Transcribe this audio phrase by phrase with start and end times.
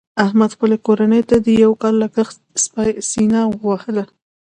[0.25, 2.37] احمد خپلې کورنۍ ته د یو کال لګښت
[3.09, 4.03] سینه ووهله.